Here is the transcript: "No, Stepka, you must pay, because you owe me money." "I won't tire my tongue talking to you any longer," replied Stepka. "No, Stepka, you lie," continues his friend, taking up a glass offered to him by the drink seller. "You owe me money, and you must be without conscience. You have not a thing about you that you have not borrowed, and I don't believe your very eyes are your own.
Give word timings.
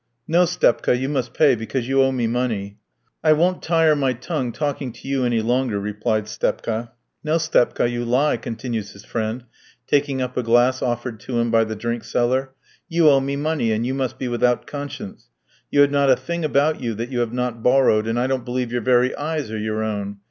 "No, 0.27 0.45
Stepka, 0.45 0.97
you 0.97 1.07
must 1.07 1.31
pay, 1.31 1.53
because 1.53 1.87
you 1.87 2.01
owe 2.01 2.11
me 2.11 2.25
money." 2.25 2.79
"I 3.23 3.33
won't 3.33 3.61
tire 3.61 3.95
my 3.95 4.13
tongue 4.13 4.51
talking 4.51 4.91
to 4.91 5.07
you 5.07 5.23
any 5.25 5.43
longer," 5.43 5.79
replied 5.79 6.27
Stepka. 6.27 6.89
"No, 7.23 7.35
Stepka, 7.37 7.87
you 7.87 8.03
lie," 8.03 8.35
continues 8.37 8.93
his 8.93 9.05
friend, 9.05 9.43
taking 9.85 10.19
up 10.19 10.35
a 10.35 10.41
glass 10.41 10.81
offered 10.81 11.19
to 11.19 11.37
him 11.39 11.51
by 11.51 11.65
the 11.65 11.75
drink 11.75 12.03
seller. 12.03 12.49
"You 12.89 13.11
owe 13.11 13.19
me 13.19 13.35
money, 13.35 13.71
and 13.71 13.85
you 13.85 13.93
must 13.93 14.17
be 14.17 14.27
without 14.27 14.65
conscience. 14.65 15.29
You 15.69 15.81
have 15.81 15.91
not 15.91 16.09
a 16.09 16.15
thing 16.15 16.43
about 16.43 16.81
you 16.81 16.95
that 16.95 17.11
you 17.11 17.19
have 17.19 17.31
not 17.31 17.61
borrowed, 17.61 18.07
and 18.07 18.19
I 18.19 18.25
don't 18.25 18.43
believe 18.43 18.71
your 18.71 18.81
very 18.81 19.15
eyes 19.15 19.51
are 19.51 19.59
your 19.59 19.83
own. 19.83 20.17